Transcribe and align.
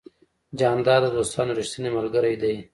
جانداد 0.59 1.01
د 1.11 1.13
دوستانو 1.17 1.51
ریښتینی 1.59 1.89
ملګری 1.97 2.35
دی. 2.41 2.55